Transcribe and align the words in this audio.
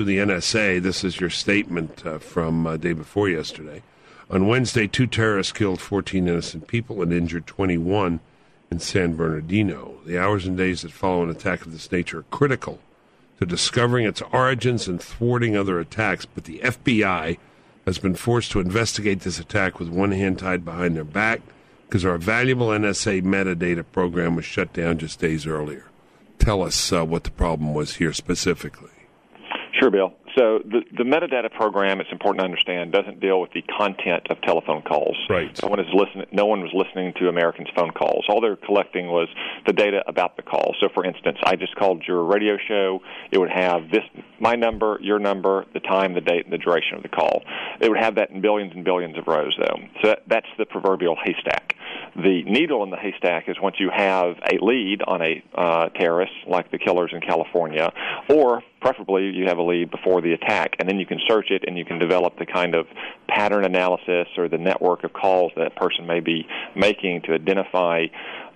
to 0.00 0.04
the 0.04 0.18
NSA. 0.18 0.80
This 0.80 1.02
is 1.02 1.18
your 1.18 1.28
statement 1.28 2.06
uh, 2.06 2.20
from 2.20 2.68
uh, 2.68 2.76
day 2.76 2.92
before 2.92 3.28
yesterday. 3.28 3.82
On 4.30 4.46
Wednesday, 4.46 4.86
two 4.86 5.08
terrorists 5.08 5.52
killed 5.52 5.80
14 5.80 6.28
innocent 6.28 6.68
people 6.68 7.02
and 7.02 7.12
injured 7.12 7.48
21 7.48 8.20
in 8.70 8.78
San 8.78 9.16
Bernardino. 9.16 9.96
The 10.06 10.16
hours 10.16 10.46
and 10.46 10.56
days 10.56 10.82
that 10.82 10.92
follow 10.92 11.24
an 11.24 11.30
attack 11.30 11.66
of 11.66 11.72
this 11.72 11.90
nature 11.90 12.20
are 12.20 12.24
critical 12.30 12.78
to 13.40 13.46
discovering 13.46 14.06
its 14.06 14.22
origins 14.32 14.86
and 14.86 15.02
thwarting 15.02 15.56
other 15.56 15.80
attacks, 15.80 16.24
but 16.26 16.44
the 16.44 16.60
FBI 16.60 17.36
has 17.84 17.98
been 17.98 18.14
forced 18.14 18.52
to 18.52 18.60
investigate 18.60 19.22
this 19.22 19.40
attack 19.40 19.80
with 19.80 19.88
one 19.88 20.12
hand 20.12 20.38
tied 20.38 20.64
behind 20.64 20.94
their 20.94 21.02
back 21.02 21.40
because 21.88 22.04
our 22.04 22.18
valuable 22.18 22.68
NSA 22.68 23.22
metadata 23.24 23.84
program 23.90 24.36
was 24.36 24.44
shut 24.44 24.72
down 24.72 24.98
just 24.98 25.18
days 25.18 25.44
earlier. 25.44 25.86
Tell 26.38 26.62
us 26.62 26.92
uh, 26.92 27.04
what 27.04 27.24
the 27.24 27.32
problem 27.32 27.74
was 27.74 27.96
here 27.96 28.12
specifically. 28.12 28.90
Sure, 29.88 30.08
Bill. 30.08 30.14
So 30.36 30.58
the, 30.64 30.82
the 30.96 31.04
metadata 31.04 31.50
program, 31.50 32.00
it's 32.00 32.12
important 32.12 32.40
to 32.40 32.44
understand, 32.44 32.92
doesn't 32.92 33.20
deal 33.20 33.40
with 33.40 33.52
the 33.52 33.62
content 33.62 34.26
of 34.30 34.40
telephone 34.42 34.82
calls. 34.82 35.16
Right. 35.28 35.58
No 35.62 35.68
one 35.68 35.80
is 35.80 35.86
listening. 35.92 36.26
No 36.32 36.46
one 36.46 36.60
was 36.60 36.70
listening 36.74 37.14
to 37.18 37.28
Americans' 37.28 37.68
phone 37.74 37.90
calls. 37.92 38.24
All 38.28 38.40
they're 38.40 38.56
collecting 38.56 39.06
was 39.06 39.28
the 39.66 39.72
data 39.72 40.02
about 40.06 40.36
the 40.36 40.42
call. 40.42 40.74
So, 40.80 40.88
for 40.94 41.04
instance, 41.04 41.38
I 41.42 41.56
just 41.56 41.74
called 41.76 42.04
your 42.06 42.22
radio 42.24 42.56
show. 42.68 43.00
It 43.30 43.38
would 43.38 43.50
have 43.50 43.90
this, 43.90 44.04
my 44.38 44.54
number, 44.54 44.98
your 45.00 45.18
number, 45.18 45.64
the 45.72 45.80
time, 45.80 46.14
the 46.14 46.20
date, 46.20 46.44
and 46.44 46.52
the 46.52 46.58
duration 46.58 46.96
of 46.96 47.02
the 47.02 47.08
call. 47.08 47.42
It 47.80 47.88
would 47.88 47.98
have 47.98 48.16
that 48.16 48.30
in 48.30 48.40
billions 48.40 48.72
and 48.74 48.84
billions 48.84 49.16
of 49.16 49.26
rows, 49.26 49.56
though. 49.58 49.78
So 50.02 50.08
that, 50.08 50.22
that's 50.26 50.48
the 50.58 50.66
proverbial 50.66 51.16
haystack. 51.24 51.74
The 52.18 52.42
needle 52.42 52.82
in 52.82 52.90
the 52.90 52.96
haystack 52.96 53.48
is 53.48 53.56
once 53.62 53.76
you 53.78 53.90
have 53.94 54.34
a 54.50 54.58
lead 54.60 55.02
on 55.06 55.22
a 55.22 55.40
uh, 55.54 55.88
terrorist, 55.90 56.32
like 56.48 56.68
the 56.72 56.78
killers 56.78 57.12
in 57.12 57.20
California, 57.20 57.92
or 58.28 58.60
preferably 58.80 59.30
you 59.30 59.46
have 59.46 59.58
a 59.58 59.62
lead 59.62 59.92
before 59.92 60.20
the 60.20 60.32
attack, 60.32 60.74
and 60.80 60.88
then 60.88 60.98
you 60.98 61.06
can 61.06 61.20
search 61.28 61.52
it 61.52 61.62
and 61.68 61.78
you 61.78 61.84
can 61.84 62.00
develop 62.00 62.36
the 62.36 62.46
kind 62.46 62.74
of 62.74 62.86
pattern 63.28 63.64
analysis 63.64 64.26
or 64.36 64.48
the 64.48 64.58
network 64.58 65.04
of 65.04 65.12
calls 65.12 65.52
that 65.56 65.76
person 65.76 66.06
may 66.06 66.18
be 66.18 66.44
making 66.74 67.22
to 67.22 67.34
identify 67.34 68.06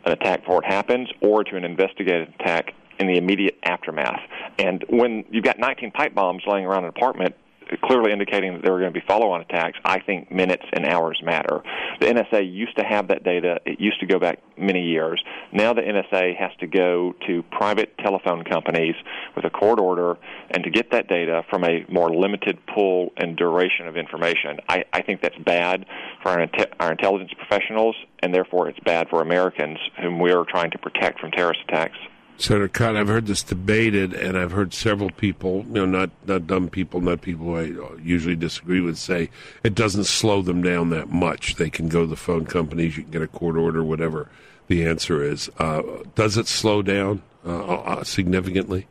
an 0.06 0.12
attack 0.12 0.40
before 0.40 0.64
it 0.64 0.66
happens 0.66 1.08
or 1.20 1.44
to 1.44 1.56
an 1.56 1.64
investigative 1.64 2.34
attack 2.40 2.74
in 2.98 3.06
the 3.06 3.16
immediate 3.16 3.58
aftermath. 3.62 4.20
And 4.58 4.84
when 4.88 5.24
you've 5.30 5.44
got 5.44 5.60
19 5.60 5.92
pipe 5.92 6.16
bombs 6.16 6.42
laying 6.48 6.66
around 6.66 6.82
an 6.82 6.90
apartment, 6.90 7.36
clearly 7.80 8.12
indicating 8.12 8.54
that 8.54 8.62
there 8.62 8.72
were 8.72 8.80
going 8.80 8.92
to 8.92 8.98
be 8.98 9.04
follow-on 9.06 9.40
attacks, 9.40 9.78
I 9.84 10.00
think 10.00 10.30
minutes 10.30 10.64
and 10.72 10.86
hours 10.86 11.20
matter. 11.24 11.62
The 12.00 12.06
NSA 12.06 12.52
used 12.52 12.76
to 12.78 12.84
have 12.84 13.08
that 13.08 13.24
data. 13.24 13.60
It 13.64 13.80
used 13.80 14.00
to 14.00 14.06
go 14.06 14.18
back 14.18 14.40
many 14.56 14.82
years. 14.82 15.22
Now 15.52 15.72
the 15.72 15.82
NSA 15.82 16.36
has 16.36 16.50
to 16.60 16.66
go 16.66 17.14
to 17.26 17.42
private 17.44 17.96
telephone 17.98 18.44
companies 18.44 18.94
with 19.34 19.44
a 19.44 19.50
court 19.50 19.78
order 19.80 20.18
and 20.50 20.64
to 20.64 20.70
get 20.70 20.90
that 20.92 21.08
data 21.08 21.42
from 21.50 21.64
a 21.64 21.84
more 21.88 22.10
limited 22.10 22.58
pool 22.66 23.10
and 23.16 23.36
duration 23.36 23.86
of 23.86 23.96
information. 23.96 24.58
I, 24.68 24.84
I 24.92 25.02
think 25.02 25.22
that's 25.22 25.38
bad 25.38 25.86
for 26.22 26.30
our, 26.30 26.46
our 26.80 26.92
intelligence 26.92 27.32
professionals, 27.36 27.96
and 28.20 28.34
therefore 28.34 28.68
it's 28.68 28.80
bad 28.80 29.08
for 29.08 29.20
Americans 29.20 29.78
whom 30.00 30.18
we 30.18 30.32
are 30.32 30.44
trying 30.44 30.70
to 30.72 30.78
protect 30.78 31.20
from 31.20 31.30
terrorist 31.30 31.60
attacks. 31.68 31.96
Senator 32.42 32.66
Cotton, 32.66 32.96
I've 32.96 33.06
heard 33.06 33.28
this 33.28 33.44
debated, 33.44 34.14
and 34.14 34.36
I've 34.36 34.50
heard 34.50 34.74
several 34.74 35.10
people, 35.10 35.64
you 35.68 35.74
know, 35.74 35.86
not 35.86 36.10
not 36.26 36.48
dumb 36.48 36.68
people, 36.68 37.00
not 37.00 37.20
people 37.20 37.54
I 37.54 37.72
usually 38.02 38.34
disagree 38.34 38.80
with, 38.80 38.98
say 38.98 39.30
it 39.62 39.76
doesn't 39.76 40.04
slow 40.04 40.42
them 40.42 40.60
down 40.60 40.90
that 40.90 41.08
much. 41.08 41.54
They 41.54 41.70
can 41.70 41.88
go 41.88 42.00
to 42.00 42.06
the 42.08 42.16
phone 42.16 42.44
companies, 42.44 42.96
you 42.96 43.04
can 43.04 43.12
get 43.12 43.22
a 43.22 43.28
court 43.28 43.56
order, 43.56 43.84
whatever 43.84 44.28
the 44.66 44.84
answer 44.84 45.22
is. 45.22 45.50
Uh, 45.58 45.82
does 46.16 46.36
it 46.36 46.48
slow 46.48 46.82
down 46.82 47.22
uh, 47.46 47.62
uh, 47.64 48.04
significantly? 48.04 48.88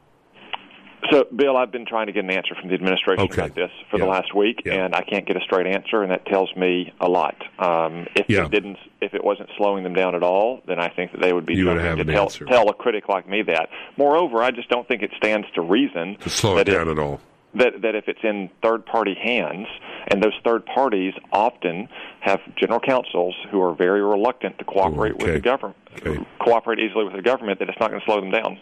So, 1.09 1.25
Bill, 1.35 1.57
I've 1.57 1.71
been 1.71 1.85
trying 1.85 2.07
to 2.07 2.13
get 2.13 2.23
an 2.23 2.31
answer 2.31 2.53
from 2.53 2.69
the 2.69 2.75
administration 2.75 3.25
okay. 3.25 3.41
about 3.41 3.55
this 3.55 3.71
for 3.89 3.97
yeah. 3.97 4.05
the 4.05 4.11
last 4.11 4.35
week, 4.35 4.61
yeah. 4.65 4.85
and 4.85 4.93
I 4.93 5.01
can't 5.01 5.25
get 5.25 5.35
a 5.35 5.41
straight 5.41 5.65
answer, 5.65 6.03
and 6.03 6.11
that 6.11 6.25
tells 6.25 6.55
me 6.55 6.93
a 6.99 7.07
lot. 7.07 7.35
Um, 7.57 8.07
if 8.15 8.29
yeah. 8.29 8.45
it 8.45 8.51
didn't, 8.51 8.77
if 9.01 9.13
it 9.13 9.23
wasn't 9.23 9.49
slowing 9.57 9.83
them 9.83 9.93
down 9.93 10.13
at 10.13 10.21
all, 10.21 10.61
then 10.67 10.79
I 10.79 10.89
think 10.89 11.11
that 11.13 11.21
they 11.21 11.33
would 11.33 11.45
be 11.45 11.55
you 11.55 11.65
trying 11.65 11.97
would 11.97 12.05
to 12.05 12.13
tell, 12.13 12.23
answer. 12.23 12.45
tell 12.45 12.69
a 12.69 12.73
critic 12.73 13.09
like 13.09 13.27
me 13.27 13.41
that. 13.43 13.69
Moreover, 13.97 14.43
I 14.43 14.51
just 14.51 14.69
don't 14.69 14.87
think 14.87 15.01
it 15.01 15.11
stands 15.17 15.47
to 15.55 15.61
reason 15.61 16.17
to 16.17 16.29
slow 16.29 16.57
it 16.57 16.65
down 16.65 16.87
if, 16.87 16.97
at 16.97 16.99
all. 16.99 17.19
That 17.55 17.81
that 17.81 17.95
if 17.95 18.07
it's 18.07 18.23
in 18.23 18.49
third 18.61 18.85
party 18.85 19.15
hands, 19.15 19.67
and 20.07 20.21
those 20.21 20.37
third 20.43 20.65
parties 20.67 21.13
often 21.31 21.89
have 22.19 22.39
general 22.55 22.79
counsels 22.79 23.35
who 23.49 23.61
are 23.61 23.73
very 23.73 24.03
reluctant 24.03 24.59
to 24.59 24.65
cooperate 24.65 25.15
okay. 25.15 25.25
with 25.25 25.33
the 25.33 25.41
government, 25.41 25.77
okay. 25.97 26.25
cooperate 26.39 26.79
easily 26.79 27.05
with 27.05 27.15
the 27.15 27.21
government, 27.23 27.59
that 27.59 27.69
it's 27.69 27.79
not 27.79 27.89
going 27.89 27.99
to 27.99 28.05
slow 28.05 28.21
them 28.21 28.31
down. 28.31 28.59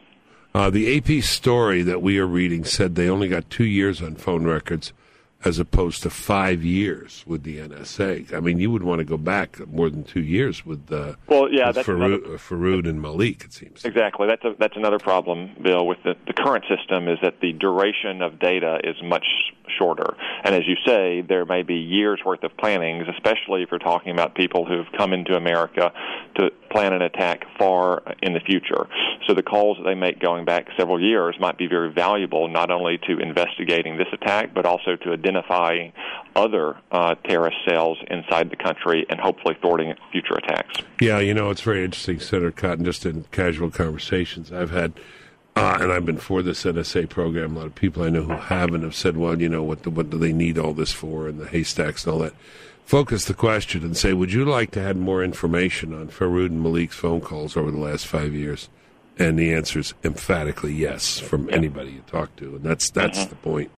Uh, 0.54 0.70
the 0.70 0.98
AP 0.98 1.24
story 1.24 1.84
that 1.84 2.02
we 2.02 2.18
are 2.18 2.26
reading 2.26 2.64
said 2.64 2.96
they 2.96 3.10
only 3.10 3.28
got 3.28 3.50
two 3.50 3.66
years 3.66 4.02
on 4.02 4.16
phone 4.16 4.46
records 4.46 4.94
as 5.46 5.58
opposed 5.58 6.04
to 6.04 6.10
five 6.10 6.64
years 6.64 7.24
with 7.26 7.44
the 7.44 7.60
NSA. 7.60 8.34
I 8.34 8.42
mean, 8.42 8.60
you 8.60 8.72
would 8.72 8.84
want 8.84 9.00
to 9.00 9.06
go 9.06 9.18
back 9.18 9.66
more 9.70 9.90
than 9.90 10.04
two 10.04 10.22
years 10.22 10.66
with, 10.66 10.92
uh, 10.92 11.14
well, 11.28 11.50
yeah, 11.50 11.68
with 11.68 11.78
that's 11.78 11.88
Farook, 11.88 12.26
another, 12.26 12.38
Farook 12.38 12.88
and 12.88 13.02
Malik, 13.02 13.46
it 13.46 13.54
seems. 13.54 13.86
Exactly. 13.86 14.28
That's, 14.28 14.44
a, 14.44 14.56
that's 14.60 14.76
another 14.76 15.00
problem, 15.00 15.56
Bill, 15.62 15.88
with 15.88 16.00
the, 16.04 16.16
the 16.28 16.34
current 16.34 16.66
system 16.68 17.08
is 17.08 17.18
that 17.22 17.40
the 17.42 17.54
duration 17.54 18.22
of 18.22 18.40
data 18.40 18.80
is 18.84 18.96
much 19.02 19.26
shorter. 19.78 20.16
And 20.44 20.56
as 20.56 20.64
you 20.68 20.76
say, 20.86 21.22
there 21.22 21.46
may 21.46 21.64
be 21.64 21.76
years 21.76 22.20
worth 22.26 22.44
of 22.44 22.56
plannings, 22.58 23.08
especially 23.08 23.64
if 23.64 23.70
you're 23.72 23.80
talking 23.80 24.12
about 24.12 24.36
people 24.36 24.66
who've 24.66 24.88
come 24.98 25.14
into 25.14 25.36
America 25.36 25.94
to 26.36 26.50
plan 26.72 26.94
an 26.94 27.02
attack 27.02 27.46
far 27.58 28.04
in 28.22 28.34
the 28.34 28.40
future. 28.40 28.88
So 29.28 29.34
the 29.34 29.44
calls 29.44 29.78
that 29.78 29.84
they 29.84 29.96
make 29.96 30.20
going 30.20 30.46
back 30.46 30.68
several 30.78 31.02
years 31.02 31.36
might 31.40 31.58
be 31.58 31.68
very 31.68 31.92
valuable, 31.92 32.48
not 32.48 32.72
only 32.72 33.00
to 33.08 33.20
investigating 33.20 33.98
this 33.98 34.08
attack, 34.14 34.54
but 34.54 34.66
also 34.66 34.96
to 34.96 35.12
identifying 35.30 35.94
other 36.36 36.78
uh, 36.92 37.16
terrorist 37.26 37.58
cells 37.68 37.98
inside 38.10 38.50
the 38.50 38.56
country 38.56 39.06
and 39.10 39.20
hopefully 39.20 39.56
thwarting 39.62 39.94
future 40.12 40.36
attacks. 40.36 40.82
Yeah, 41.00 41.20
you 41.20 41.34
know, 41.34 41.50
it's 41.50 41.62
very 41.62 41.84
interesting, 41.84 42.20
Senator 42.20 42.52
Cotton, 42.52 42.86
just 42.86 43.06
in 43.06 43.26
casual 43.32 43.70
conversations 43.70 44.52
I've 44.52 44.72
had. 44.72 44.94
Uh, 45.56 45.78
and 45.82 45.92
I've 45.92 46.06
been 46.06 46.18
for 46.18 46.42
this 46.42 46.64
NSA 46.64 47.10
program. 47.10 47.56
A 47.56 47.60
lot 47.60 47.66
of 47.66 47.76
people 47.76 48.04
I 48.04 48.10
know 48.10 48.24
who 48.24 48.34
haven't 48.34 48.84
have 48.84 48.96
said, 48.96 49.18
"Well, 49.18 49.42
you 49.42 49.50
know, 49.50 49.64
what 49.64 49.84
the, 49.84 49.90
what 49.90 50.10
do 50.10 50.18
they 50.18 50.32
need 50.32 50.58
all 50.58 50.74
this 50.74 50.94
for?" 50.94 51.28
And 51.28 51.40
the 51.40 51.48
haystacks 51.48 52.06
and 52.06 52.14
all 52.14 52.20
that. 52.20 52.34
Focus 52.86 53.26
the 53.26 53.34
question 53.34 53.84
and 53.84 53.98
say, 53.98 54.14
"Would 54.14 54.32
you 54.32 54.46
like 54.46 54.72
to 54.72 54.82
have 54.82 54.96
more 54.96 55.22
information 55.22 55.94
on 55.94 56.08
Farook 56.08 56.46
and 56.46 56.64
Malik's 56.64 56.96
phone 56.96 57.20
calls 57.20 57.58
over 57.58 57.72
the 57.72 57.78
last 57.78 58.08
five 58.08 58.34
years?" 58.34 58.70
And 59.18 59.38
the 59.38 59.54
answer 59.54 59.80
is 59.80 59.94
emphatically 60.02 60.74
yes 60.74 61.20
from 61.20 61.50
anybody 61.50 61.92
you 61.92 62.04
talk 62.08 62.34
to, 62.38 62.56
and 62.56 62.64
that's 62.64 62.90
that's 62.92 63.20
mm-hmm. 63.20 63.30
the 63.30 63.36
point. 63.36 63.68